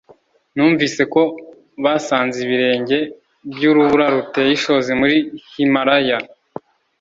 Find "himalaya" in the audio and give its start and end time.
5.53-6.17